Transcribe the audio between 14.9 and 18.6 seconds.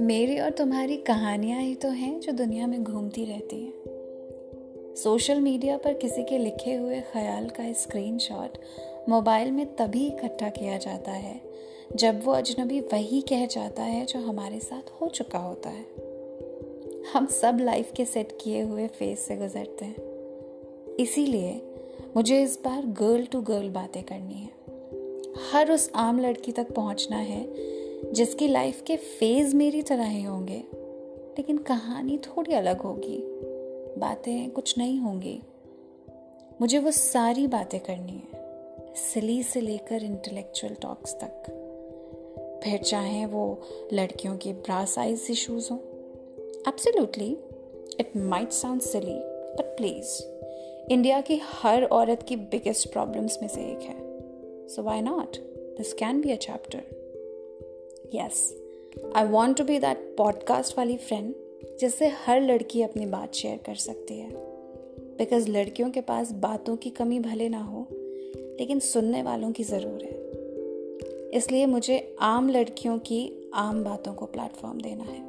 हो चुका होता है। हम सब लाइफ के सेट किए